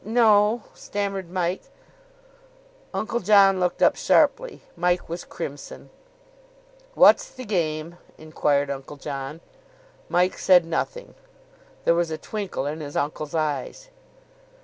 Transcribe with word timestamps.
"Ye 0.03 0.11
no," 0.13 0.63
stammered 0.73 1.29
Mike. 1.29 1.61
Uncle 2.91 3.19
John 3.19 3.59
looked 3.59 3.83
up 3.83 3.95
sharply. 3.95 4.63
Mike 4.75 5.07
was 5.07 5.23
crimson. 5.23 5.91
"What's 6.95 7.29
the 7.29 7.45
game?" 7.45 7.99
inquired 8.17 8.71
Uncle 8.71 8.97
John. 8.97 9.41
Mike 10.09 10.39
said 10.39 10.65
nothing. 10.65 11.13
There 11.85 11.93
was 11.93 12.09
a 12.09 12.17
twinkle 12.17 12.65
in 12.65 12.79
his 12.79 12.97
uncle's 12.97 13.35
eyes. 13.35 13.89